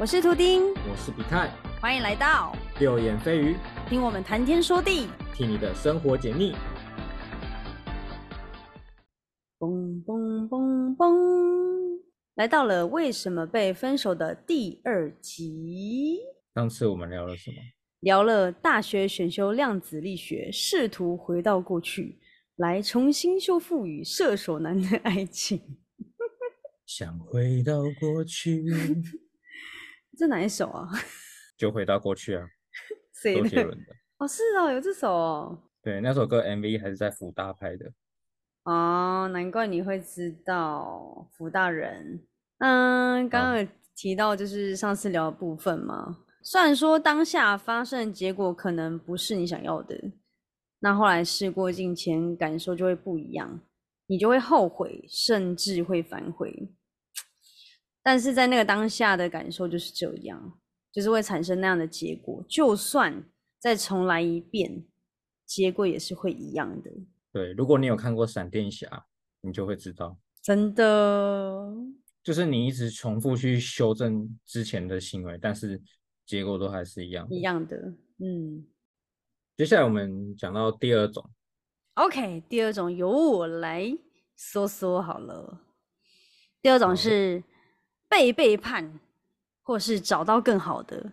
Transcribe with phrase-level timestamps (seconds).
[0.00, 3.54] 我是图丁，我是比泰，欢迎来到六眼飞鱼，
[3.86, 6.54] 听我们谈天说地，替你的生活解腻。
[9.58, 12.00] 嘣嘣嘣嘣，
[12.36, 16.20] 来到了为什么被分手的第二集。
[16.54, 17.56] 上次我们聊了什么？
[18.00, 22.18] 聊了大学选修量子力学，试图回到过去，
[22.56, 25.60] 来重新修复与射手男的爱情。
[26.86, 28.64] 想回到过去，
[30.20, 30.86] 这哪一首啊？
[31.56, 32.46] 就回到过去啊？
[33.24, 33.96] 周杰伦的。
[34.18, 35.58] 哦，是哦，有这首哦。
[35.82, 37.90] 对，那首歌 MV 还是在福大拍的。
[38.64, 42.20] 哦，难怪你会知道福大人。
[42.58, 46.18] 嗯，刚刚有提到就是上次聊的部分嘛。
[46.42, 49.98] 虽然说当下发生的结果可能不是你想要的，
[50.80, 53.58] 那后来事过境迁，感受就会不一样，
[54.06, 56.70] 你就会后悔，甚至会反悔。
[58.02, 60.58] 但是在那个当下的感受就是这样，
[60.92, 62.44] 就是会产生那样的结果。
[62.48, 63.24] 就算
[63.58, 64.84] 再重来一遍，
[65.46, 66.90] 结果也是会一样的。
[67.32, 68.86] 对，如果你有看过《闪电侠》，
[69.40, 71.74] 你就会知道，真的，
[72.22, 75.82] 就是你一直重复去修正之前的行为，但是。
[76.26, 77.76] 结果都还是一样，一样的。
[78.18, 78.64] 嗯，
[79.56, 81.28] 接下来我们讲到第二种。
[81.94, 83.92] OK，第二种由我来
[84.36, 85.60] 说说好了。
[86.62, 87.42] 第二种是
[88.10, 89.00] 被背叛，
[89.62, 91.12] 或是找到更好的，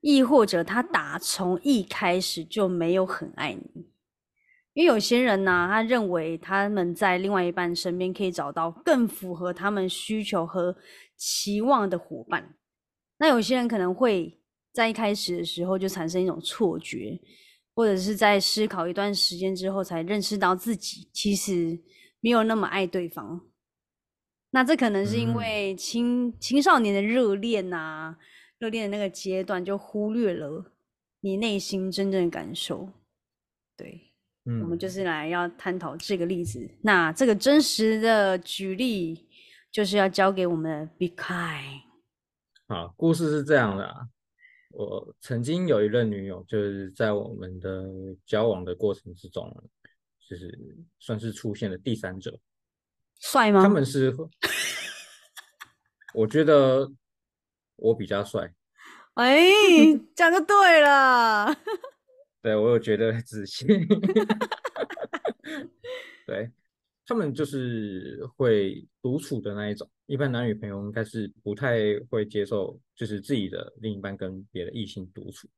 [0.00, 3.86] 亦或者他打从一开始就没有很爱你。
[4.74, 10.76] 因为有些人呢，他认为他们在另外一半身边可以找到更符合他们需求和
[11.16, 12.56] 期望的伙伴。
[13.18, 14.40] 那有些人可能会
[14.72, 17.20] 在一开始的时候就产生一种错觉，
[17.74, 21.76] 或者是在思考一段时间之后才认识到自己其实
[22.20, 23.47] 没有那么爱对方。
[24.50, 28.16] 那这可能是因为青青少年的热恋呐，
[28.58, 30.72] 热恋的那个阶段就忽略了
[31.20, 32.88] 你内心真正的感受。
[33.76, 34.12] 对，
[34.46, 36.68] 嗯我们就是来要探讨这个例子。
[36.82, 39.28] 那这个真实的举例
[39.70, 41.82] 就是要交给我们的 Be Kind。
[42.66, 44.08] 好，故事是这样的啊。
[44.70, 47.86] 我曾经有一任女友，就是在我们的
[48.26, 49.50] 交往的过程之中，
[50.28, 50.58] 就是
[50.98, 52.38] 算是出现了第三者。
[53.20, 53.62] 帅吗？
[53.62, 54.14] 他们是，
[56.14, 56.90] 我觉得
[57.76, 58.52] 我比较帅。
[59.14, 59.48] 哎，
[60.14, 61.54] 讲就对了。
[62.42, 63.66] 对我有觉得自信。
[66.26, 66.50] 对。
[67.10, 75.48] 他们就是会独处的那一种，一般男女朋友应该是不太会接受，就是自己的另一半跟别的异性独处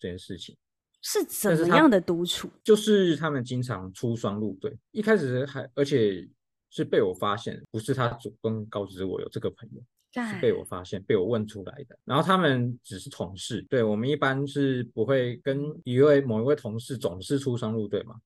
[0.00, 0.56] 这件事情。
[1.00, 2.50] 是怎么样的独处？
[2.64, 6.28] 就是他们经常出双入对，一开始还而且
[6.76, 9.82] 是被我发现，不是他主动告知我有这个朋友，
[10.12, 11.98] 是被我发现，被我问出来的。
[12.04, 18.16] 然后他们只是同事，对我们一般是不会跟一位某一位同事总是出双入对嘛。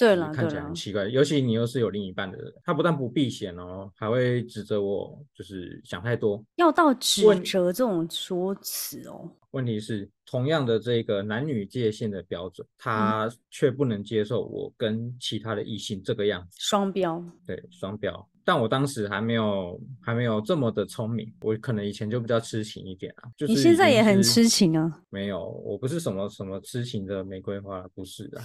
[0.00, 9.30] 对了，看起来很奇怪，尤其你又是有另一半的人，他不但不避嫌哦，还会指责我，就是想太多，要到指责这种说辞哦。
[9.50, 17.22] 问题是，同样的这个男女界限的标准，他却不能接受我跟其他的异性这个样子，双标。
[17.46, 18.26] 对，双标。
[18.42, 23.28] 但我当时还没有还没有这么的聪明，我可能以前就比较痴情一点啊。
[23.36, 25.02] 就是你现在也很痴情啊？
[25.10, 28.40] 没有，我不是什么什么痴情的玫瑰花，不是的。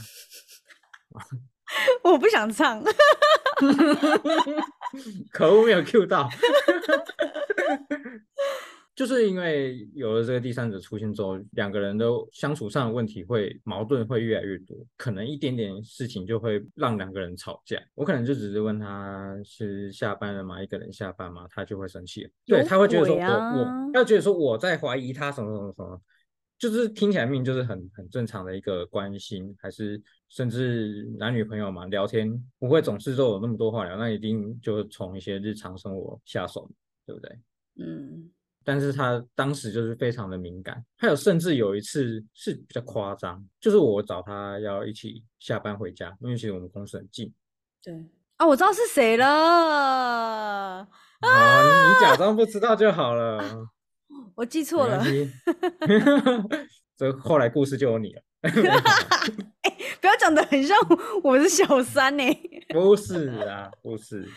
[2.03, 2.83] 我不想唱，
[5.31, 6.29] 可恶，没有 Q 到。
[8.95, 17.77] 就是因为有了这个第三者出现之后，两个人都相处上的问题会矛盾会越来越多，可能一点点事情就会让两个人吵架。
[17.93, 20.63] 我可能就只是问他是下班了吗？
[20.63, 21.45] 一个人下班吗？
[21.49, 25.99] 他就会生气，对他会觉得说我我要觉得说我在怀疑他什么什么什么。
[26.57, 36.69] 就是听起来命就是很很正常的一个关心，还是甚至男女朋友嘛聊天不会总是都有那么多话聊，那一定就从一些日常生活下手，
[37.05, 37.39] 对不对？
[37.79, 38.31] 嗯。
[38.67, 47.31] 但是他当时就是非常的敏感，还有甚至有一次是比较夸张，就是我找他要一起下班回家，因为其实我们公司很近。
[47.83, 47.93] 对
[48.37, 49.27] 啊，我知道是谁了。
[49.27, 50.87] 啊，
[51.21, 53.67] 你假装不知道就好了。
[54.35, 55.03] 我记错了，
[56.97, 58.21] 这后来故事就有你了。
[58.45, 60.77] 哎，不要讲的很像
[61.23, 62.23] 我是小三呢。
[62.69, 64.27] 不是啊，不是。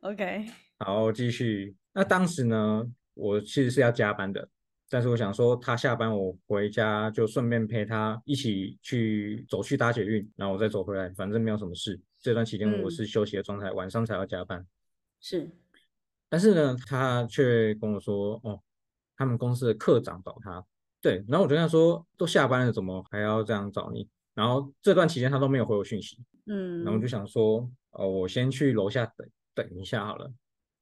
[0.00, 0.46] OK，
[0.78, 1.74] 好，继续。
[1.92, 4.48] 那当时呢，我其实是要加班的，
[4.88, 12.00] 但是我想说，他下班我回家就顺便陪他一起去走去搭捷运，然后我再走回来，反正没有什么事。
[12.22, 14.64] 这段期间我是休息的状态，晚上才要加班。
[15.20, 15.50] 是，
[16.30, 18.60] 但是呢，他却跟我说，哦。
[19.20, 20.64] 他们公司的科长找他。
[21.02, 24.08] 对，然后我就跟他说，都下班了，怎么还要这样找你？
[24.34, 30.32] 然后这段期间他都没有回我讯息，嗯，然后我就想说，哦，我先去楼下等等一下好了。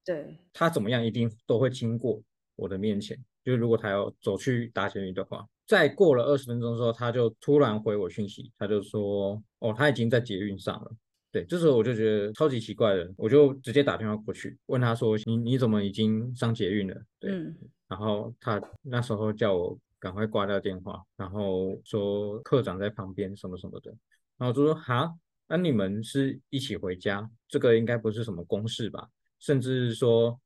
[0.04, 2.22] 对，他怎么样一定都会经过
[2.54, 10.92] 我的面前，就是如果他要走去打捷运的话，再过了二十分钟之后，他就突然回我讯息，他就说，哦，他已经在捷运上了。
[11.30, 16.94] 对，这时候我就觉得超级奇怪的，我就直接打电话过去问他说，你你怎么已经上捷运了？
[17.20, 17.54] 对，嗯，
[17.86, 23.94] 然后他那时候叫我赶快挂掉电话，然后说科长在旁边什么什么的，
[24.38, 25.12] 然后就说哈，
[25.48, 29.08] 那你们是一起回家，这个应该不是什么公事吧？
[29.38, 30.40] 甚至说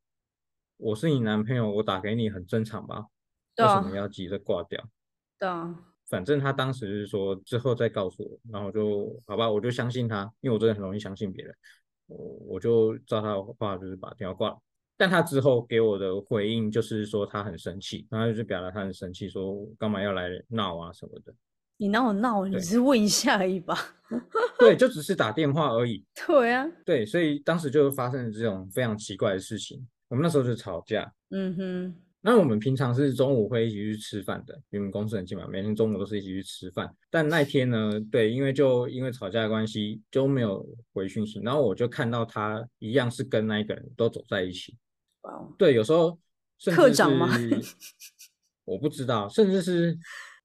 [0.79, 3.07] 我是你男朋友，我打给你很正常吧？
[3.57, 4.83] 为什么要急着挂掉？
[5.39, 11.55] 对啊，反正他当时是说之后再告诉我，然后我就好吧，我就相信他，因为我真的很容易相信别人，
[12.07, 12.19] 我
[12.49, 14.59] 我就照他的话就是把电话挂了。
[14.99, 21.33] 但他之后给我的回应就是说他很生气，然后就是表达他很生气，说干嘛要来闹啊什么的。
[21.79, 22.47] 你哪有闹？
[22.47, 23.75] 你只是问一下而已吧？
[24.61, 26.05] 对，就只是打电话而已。
[26.27, 29.89] 对啊，对，所以当时就发生了这种非常奇怪的事情。
[30.09, 36.89] 我们那时候就吵架，嗯哼，那我们平常是中午会一起去吃饭的，因为我们公司很近嘛，每天中午都是一起去吃饭。
[37.11, 44.77] 但那天呢，对，因为就因为吵架的关系就没有回讯息，然后我就看到他一样是跟那一个人都走在一起。
[45.23, 46.17] 哇哦，对，有时候
[46.59, 47.29] 甚至科长吗
[48.65, 49.99] 我不知道，甚至是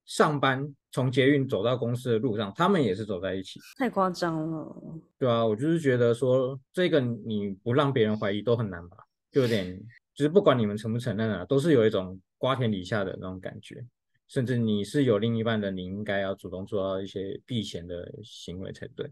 [0.04, 3.60] 上班从捷运走到公司的路上，他们也是走在一起。
[3.78, 4.76] 太夸张了。
[5.20, 8.98] 对啊，我就是觉得说这个你不让别人怀疑都很难吧，
[9.32, 9.80] 就有点，
[10.18, 13.86] 就是不管你们承不承认啊，都是有一种瓜田李下的那种感觉。
[14.28, 19.12] 甚至你是有另一半的，你应该要主动做到一些避嫌的行为才对。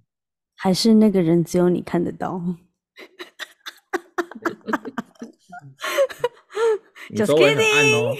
[0.56, 2.42] 还是那个人只有你看得到？
[7.12, 8.16] 你周围很暗哦，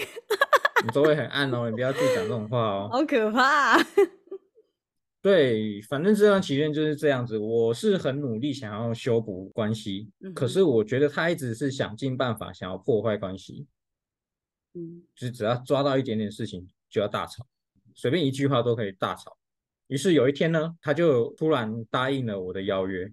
[0.84, 2.88] 你周围很暗哦，你不要去讲这种话哦。
[2.92, 3.76] 好可怕、
[5.26, 7.36] 对，反正这段期间就是这样子。
[7.36, 13.66] 我是很努力想要修补关系，可是我觉得他一直是想尽办法想要破坏关系，
[14.74, 17.44] 嗯，就是只要抓到一点点事情就要大吵，
[17.92, 19.36] 随便一句话都可以大吵。
[19.88, 23.12] 于是有一天呢，他就突然答应了我的邀约，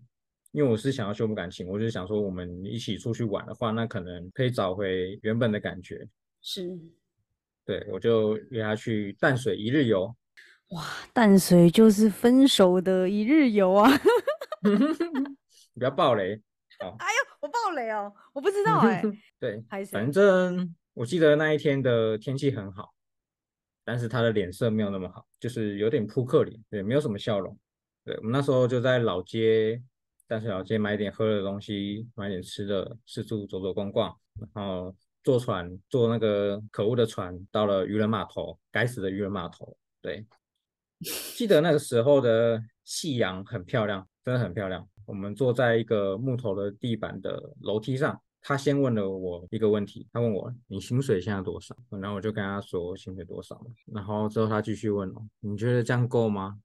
[0.51, 6.07] 因为我是想要修补感情，我就想说我们一起出去玩的话，那可能可以找回原本的感觉。
[6.43, 6.77] 是
[7.65, 10.15] 对，我就约他去淡水一日游。
[10.73, 10.83] 哇，
[11.13, 13.89] 淡水就是分手的一日游啊！
[15.73, 16.41] 你不要暴雷。
[16.79, 16.97] 好，
[17.41, 19.01] 我爆雷哦，我不知道哎、
[19.39, 22.93] 对，反正我记得那一天的天气很好，
[23.85, 27.57] 但是他的脸色没有那么好，就是有点扑克脸，对，没有什么笑容。
[28.03, 29.81] 对，我们那时候就在老街，
[30.27, 39.77] 淡水老街买点喝的东西，买点吃的，四处走走逛逛，然后坐船，坐那个可恶的船到了渔人码头，该死的渔人码头。
[40.01, 40.25] 对，
[41.35, 44.87] 记得那个时候的夕阳很漂亮，真的很漂亮。
[45.05, 51.75] 我们坐在一个木头的地板的楼梯上，他先问了我一个问题，他问我你薪水现在多少？
[51.89, 53.61] 然后我就跟他说薪水多少，
[53.93, 56.57] 然后之后他继续问哦，你觉得这样够吗？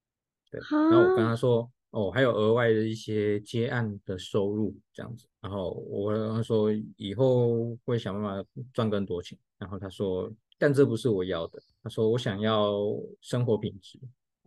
[0.49, 12.73] 对，然后我跟他说哦，还有额外的一些接案的收入这样子，然后我跟他说以后会想办法赚更多钱，然后他说但这不是我要的，他说我想要
[13.21, 13.99] 生活品质，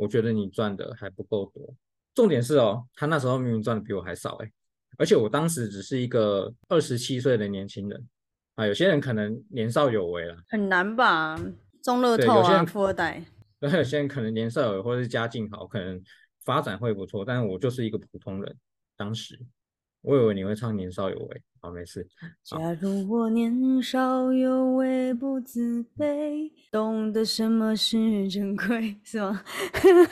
[0.03, 1.75] 我觉得你赚的还不够多。
[2.15, 4.53] 重点是哦，他那时候明明赚的比我还少哎，
[4.99, 8.09] 而且我当时只是一个二十七岁的年轻人
[8.57, 11.41] 啊，有些人可能年少有为啦，很难吧？
[11.83, 13.25] 中乐透啊，富二代，
[13.61, 16.03] 那有些人可能年少有为或者是家境好，可能
[16.45, 18.57] 发展会不错，但是我就是一个普通人。
[18.95, 19.39] 当时
[20.03, 22.07] 我以为你会唱年少有为，好没事。
[22.43, 29.43] 假如我年少有为不自卑，懂得什么是珍贵，是吗？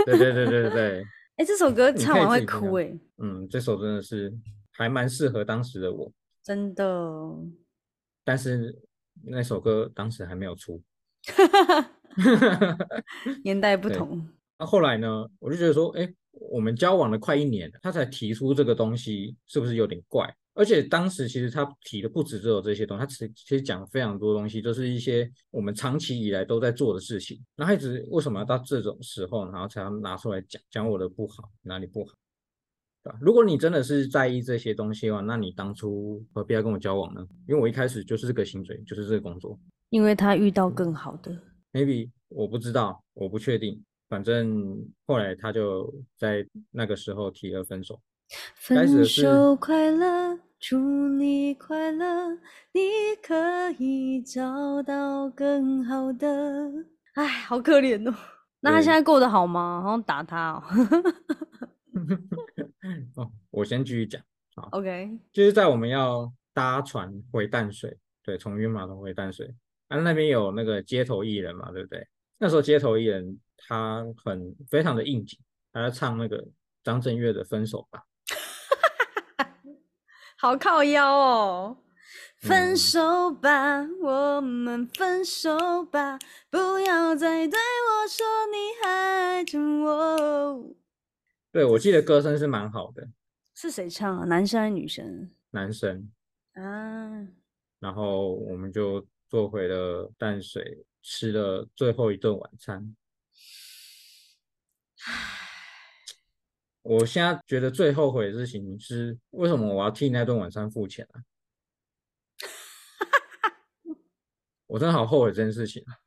[0.06, 1.04] 对对对对对对，
[1.36, 4.32] 哎、这首歌唱完会哭哎、嗯，这首真的是
[4.70, 6.84] 还蛮适合当时的我，真的。
[8.24, 8.80] 但是
[9.24, 10.80] 那首歌当时还没有出。
[13.44, 14.28] 年代不同，
[14.58, 20.34] 那后来呢，我就觉得说，哎，我们交往了快一年了，他才提出这个东西，是不是有点怪？
[20.54, 27.40] 而且当时其实他提的不止只有这些东西，他其实其实讲了非常多东西，都是一些我们长期以来都在做的事情。
[27.56, 32.12] 然后一直为什么要到这种时候，然后才要拿出来讲讲我的不好，哪里不好，
[33.02, 33.18] 对吧？
[33.20, 37.26] 如果你真的是在意这些东西的话，那你当初何必要跟我交往呢？
[37.48, 39.58] 因为我一开始就是这个薪水，就是这个工作。
[39.88, 41.34] 因为他遇到更好的。
[41.72, 43.82] maybe 我不知道，我不确定。
[44.10, 47.98] 反正后来他就在那个时候提了分手。
[48.56, 50.76] 分手快乐，祝
[51.08, 52.30] 你快乐，
[52.72, 52.80] 你
[53.22, 56.28] 可以找到更好的。
[57.14, 58.14] 哎，好可怜哦。
[58.60, 59.80] 那他现在过得好吗？
[59.82, 60.62] 好像打他哦。
[63.14, 64.20] 哦，我先继续讲。
[64.56, 69.54] 好 OK，就是在我们要搭船回淡水，对，从云码头回淡水，
[69.88, 72.04] 啊，那边有那个街头艺人嘛，对不对？
[72.42, 75.38] 那时候街头艺人他很非常的应景，
[75.72, 76.42] 他在唱那个
[76.82, 78.02] 张震岳的《分手吧》。
[80.38, 81.76] 好靠腰哦。
[82.38, 86.18] 分嗯手吧，我们分手吧，
[86.48, 90.74] 不要再对我说你还爱着我。
[91.52, 93.06] 对，我记得歌声是蛮好的，
[93.54, 94.24] 是谁唱啊？
[94.24, 95.30] 男生还是女生？
[95.50, 96.10] 男生。
[96.54, 97.28] 啊，
[97.78, 102.94] 然后我们就坐回了淡水，吃了最后一顿晚餐。
[106.82, 111.22] 我现在觉得最后悔的事情是，为什么我要替那顿晚餐付钱啊？
[114.66, 116.00] 我真的好后悔这件事情啊！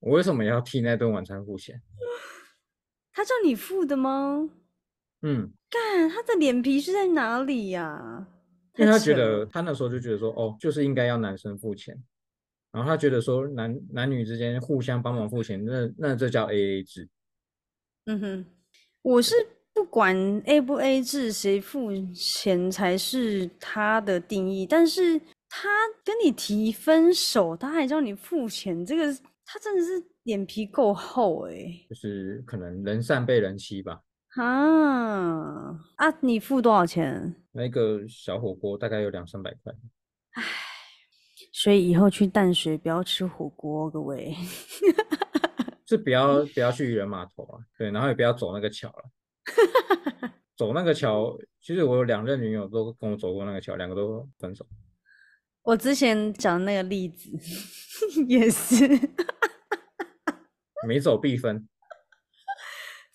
[0.00, 1.82] 我为什么要替那顿晚餐付钱？
[3.12, 4.50] 他叫你付的吗？
[5.22, 8.26] 嗯，干，他的脸皮是在哪里呀、
[8.76, 11.96] 因为他觉得他那时候就觉得说，哦，就是应该要男生付钱，
[12.72, 17.08] 然后他觉得说男男女之间互相帮忙付钱，那那这叫 AA 制。
[18.06, 18.46] 嗯哼，
[19.02, 19.34] 我是
[19.74, 24.66] 不管 A 不 A 制，谁付钱才是他的定义。
[24.66, 25.68] 但是他
[26.04, 29.12] 跟你提分手，他还叫你付钱，这个
[29.44, 31.54] 他真的是脸皮够厚哎、
[31.88, 34.00] 就是可能人善被人欺吧。
[34.36, 36.18] 啊啊！
[36.20, 37.34] 你付多少钱？
[37.52, 39.74] 那个小火锅大概有两三百块，
[41.52, 44.36] 所以以后去淡水不要吃火锅，各位。
[45.86, 49.04] 是不要不要去渔人码头啊，对，然后也不要走那个桥了。
[50.56, 54.64] 走那个桥，其实我有两任女友都跟我走过那个桥，两个都分手。
[55.62, 57.28] 我之前讲的那个例子
[58.28, 58.88] 也是
[60.86, 61.68] 没走必分，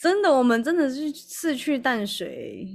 [0.06, 2.70] 真的，我们真的是是去淡水，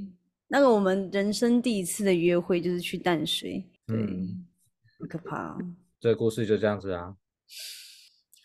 [0.48, 4.44] 那个我们人生第一次的约会就是去淡水，对，嗯
[4.98, 5.58] 很可怕、哦。
[6.00, 7.14] 这个故事就这样子啊。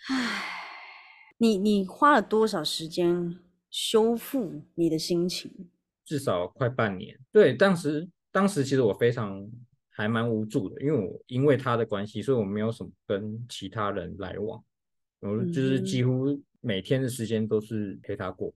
[0.09, 0.43] 唉，
[1.39, 3.39] 你你花了多少时间
[3.71, 5.51] 修复你的心情？
[6.05, 7.17] 至少快半年。
[7.31, 9.49] 对，当时当时其实我非常
[9.89, 14.63] 还蛮无助的，因为我因为他的关系，所以我没有什么跟其他人来往，
[15.21, 18.53] 我就是几乎每天的时间都是陪他过，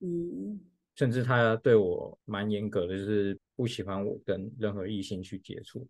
[0.00, 0.60] 嗯，
[0.94, 5.86] 甚至他对我蛮严格的，就是不喜欢我跟任何异性去接触。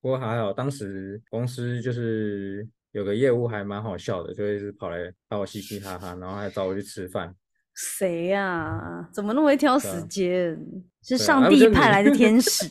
[0.00, 7.34] 不过还好，当时公司就是有个业务还蛮好笑的，就一直跑来把我嘻嘻哈哈，然后还找我去吃饭。
[7.74, 10.56] 谁呀、怎么那么会挑时间？
[11.02, 12.68] 是上帝派来的天 使，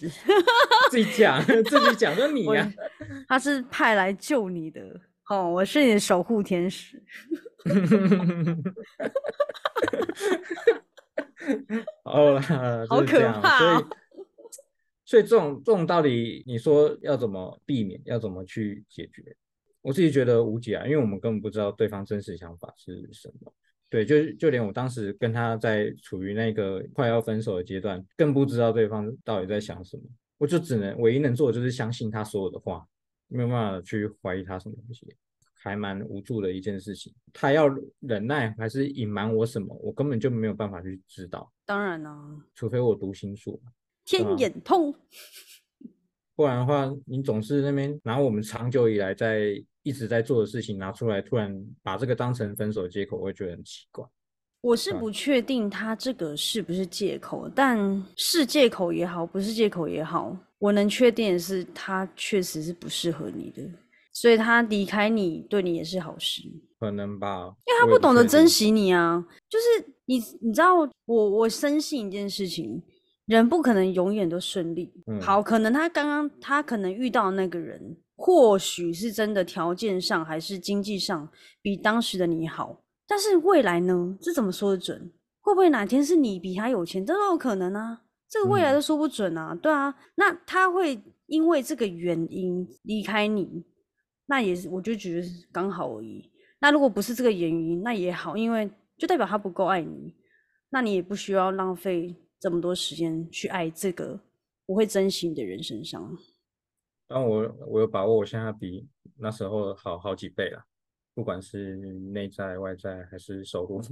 [0.90, 2.72] 自己讲， 自己讲，就你我呀、
[3.28, 4.82] 他是派来救你的。
[5.30, 7.04] 哦，我是你的守护天使。
[12.04, 12.42] 好啦，
[12.90, 13.86] 好可怕哦以，
[15.04, 19.36] 所以这种这种道理你说要怎么避免，要怎么去解决？
[19.82, 23.54] 我自己觉得无解啊，因为我们根本不知道对方真实想法是什么。
[23.90, 30.04] 对，就就连我当时跟他在处于那个快要分手的阶段，更不知道对方到底在想什么。
[30.38, 32.88] 我就只能唯一能做的就是相信他所有的话，
[33.28, 35.14] 没有办法去怀疑他什么东西，
[35.64, 37.14] 还蛮无助的一件事情。
[37.32, 37.68] 他要
[38.02, 41.52] 忍耐还是隐瞒我什么，我根本就没有办法去知道。
[41.66, 42.20] 当然啦、
[42.54, 43.62] 除非我读心术，
[44.04, 44.94] 天啊眼通。
[46.36, 54.04] 不然的话，你总是那边拿我们长久以来在一直在做的事情拿出来，突然把这个当成分手借口，我会觉得很奇怪。
[54.62, 63.62] 我是不确定他这个是不是借口，但是借口也好，不是借口也好，我能确定的是他确实是不适合你的，
[64.14, 66.44] 所以他离开你对你也是好事，
[66.80, 68.26] 可能吧，因为他不懂得。
[68.26, 69.26] 珍惜你啊。
[69.50, 72.82] 就是你，你知道，我我深信一件事情，
[73.26, 74.94] 人不可能永远都顺利。
[75.08, 81.28] 嗯好，可能他刚刚他可能遇到的那个人，或许是真的条件上还是经济上
[81.62, 84.18] 比当时的你好，但是未来呢？
[84.22, 85.12] 这怎么说得准？
[85.42, 87.06] 会不会哪天是你比他有钱？
[87.06, 89.54] 这都有可能啊，这个未来嗯都说不准啊。
[89.56, 93.64] 对啊，那他会因为这个原因离开你，
[94.26, 96.32] 那也是我就觉得是刚好而已。
[96.60, 100.16] 那如果不是这个原因，那也好，因为就代表他不够爱你，
[100.70, 104.22] 那你也不需要浪费这么多时间去爱这个
[104.66, 106.18] 不会珍惜你的人身上。
[107.06, 108.88] 但我我有把握，我现在比
[109.18, 110.64] 那时候好好几倍了，
[111.14, 111.76] 不管是
[112.14, 113.82] 内在、外在还是收入，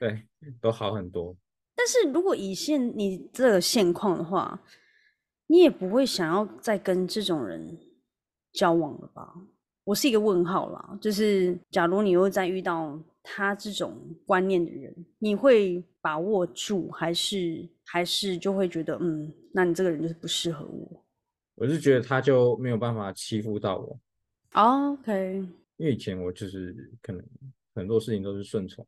[0.00, 0.26] 对，
[0.60, 1.36] 都好很多。
[1.76, 4.58] 但但是如果以现你这个现况的话，
[5.48, 7.78] 你也不会想要再跟这种人
[8.54, 9.34] 交往了吧？
[9.84, 13.94] 我是一个问号啦，就是假如你又再遇到他这种
[14.24, 21.04] 观念的人，你会把握住，还是还是就会觉得，嗯，那你这个人就是不适合我。
[21.56, 24.00] 我是觉得他就没有办法欺负到我。
[24.52, 25.46] OK，
[25.76, 27.22] 因为以前我就是可能
[27.74, 28.86] 很多事情都是顺从，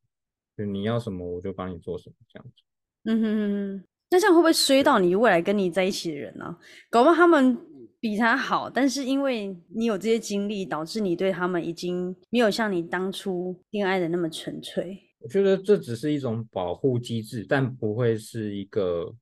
[0.57, 2.63] 就你要什么我就帮你做什么这样子。
[3.05, 6.57] 嗯哼哼哼，那这样会不会衰到你未来跟你在一起的人呢？
[6.89, 7.57] 搞不好他们
[7.99, 15.03] 比他好，但是因为你有这些经历，导致你对他们已经没有像你当初恋爱的那么纯粹。
[15.19, 19.15] 我觉得这只是一种保护机制，但不会是一个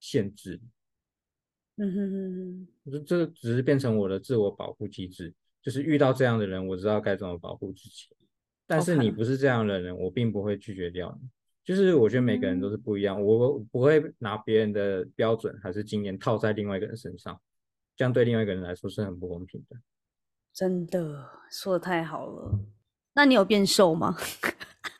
[0.00, 0.60] 限制。
[1.76, 5.32] 嗯哼哼哼，这这只是变成我的自我保护机制，
[5.62, 8.08] 就是遇到这样的人，我知道该怎么保护自己。
[8.66, 11.28] 但是你不是这样的人，我并不会拒绝掉你。
[11.64, 17.40] 就是我觉得每个人都是不一样，我不会拿别人的标准还是经验套在另外一个人身上，
[18.02, 19.76] 这样对另外一个人来说是很不公平的。
[20.52, 22.58] 真的说的太好了。
[23.14, 24.16] 那你有变瘦吗？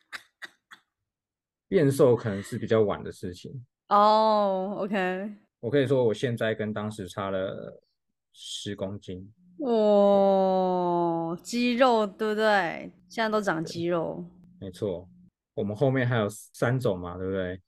[1.66, 3.66] 变瘦可能是比较晚的事情。
[3.88, 5.32] 哦，OK。
[5.58, 7.82] 我可以说，我现在跟当时差了
[8.32, 9.34] 十公斤。
[9.58, 12.92] 哦，肌肉对不对？
[13.08, 14.24] 现在都长肌肉。
[14.60, 15.08] 没错，
[15.54, 17.60] 我们后面还有三种嘛，对不对？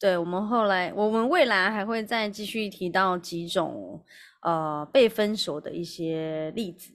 [0.00, 4.04] 对，我们后来，我们未来还会再继续提到几种
[4.40, 6.92] 呃被分手的一些例子。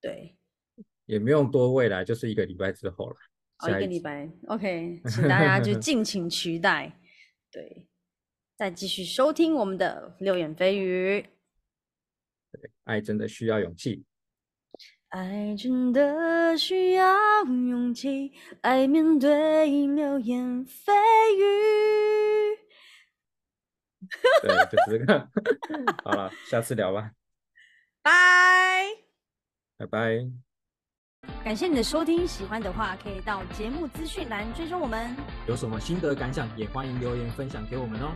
[0.00, 0.36] 对，
[1.06, 3.16] 也不用多未来，就是一个礼拜之后了。
[3.60, 6.98] 哦，一个礼拜，OK， 请大家就敬请期待。
[7.50, 7.86] 对。
[8.56, 11.24] 再继续收听我们的六眼飞鱼。
[12.82, 14.04] 爱真的需要勇气，
[15.10, 20.92] 爱真的需要勇气来面对流言蜚
[21.38, 22.57] 语。
[24.42, 25.28] 对，就是这个。
[26.04, 27.10] 好了，下次聊吧。
[28.02, 28.84] 拜
[29.76, 30.18] 拜拜。
[31.44, 35.14] 感谢你的收听，喜欢的话可以到节目资讯栏追踪我们。
[35.46, 38.12] 有什么心得感想，也欢迎留言分享给我们哦。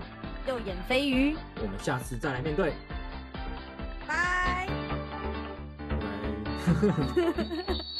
[0.48, 2.72] 右眼飞鱼，我们下次再来面对。
[4.06, 4.66] 拜。
[4.66, 4.66] 拜。